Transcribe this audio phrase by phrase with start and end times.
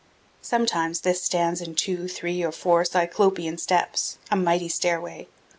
[0.41, 5.27] Sometimes this stands in two, three, or four Cyclopean steps a mighty stairway.